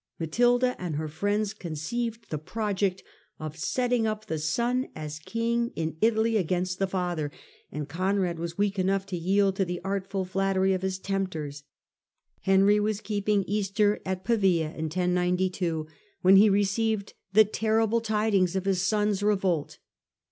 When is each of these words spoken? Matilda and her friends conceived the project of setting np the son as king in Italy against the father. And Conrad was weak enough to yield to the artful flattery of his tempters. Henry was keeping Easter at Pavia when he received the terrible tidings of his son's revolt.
Matilda 0.19 0.75
and 0.81 0.95
her 0.95 1.07
friends 1.07 1.53
conceived 1.53 2.31
the 2.31 2.39
project 2.39 3.03
of 3.37 3.55
setting 3.55 4.05
np 4.05 4.25
the 4.25 4.39
son 4.39 4.87
as 4.95 5.19
king 5.19 5.71
in 5.75 5.95
Italy 6.01 6.37
against 6.37 6.79
the 6.79 6.87
father. 6.87 7.31
And 7.71 7.87
Conrad 7.87 8.39
was 8.39 8.57
weak 8.57 8.79
enough 8.79 9.05
to 9.05 9.15
yield 9.15 9.57
to 9.57 9.63
the 9.65 9.79
artful 9.83 10.25
flattery 10.25 10.73
of 10.73 10.81
his 10.81 10.97
tempters. 10.97 11.65
Henry 12.39 12.79
was 12.79 12.99
keeping 12.99 13.43
Easter 13.43 13.99
at 14.03 14.25
Pavia 14.25 14.71
when 16.23 16.35
he 16.35 16.49
received 16.49 17.13
the 17.33 17.45
terrible 17.45 18.01
tidings 18.01 18.55
of 18.55 18.65
his 18.65 18.81
son's 18.81 19.21
revolt. 19.21 19.77